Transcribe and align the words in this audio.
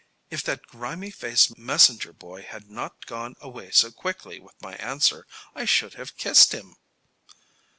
"If 0.31 0.41
that 0.45 0.65
grimy 0.65 1.11
faced 1.11 1.59
messenger 1.59 2.11
boy 2.11 2.41
had 2.41 2.71
not 2.71 3.05
gone 3.05 3.35
away 3.39 3.69
so 3.69 3.91
quickly 3.91 4.39
with 4.39 4.59
my 4.59 4.73
answer 4.77 5.27
I 5.53 5.65
should 5.65 5.93
have 5.93 6.17
kissed 6.17 6.55
him!" 6.55 6.75